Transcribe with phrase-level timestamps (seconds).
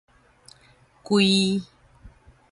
[1.03, 1.21] 胿